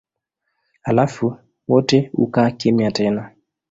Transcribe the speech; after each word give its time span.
Halafu 0.81 1.37
wote 1.67 2.11
hukaa 2.13 2.51
kimya 2.51 2.91
tena. 2.91 3.33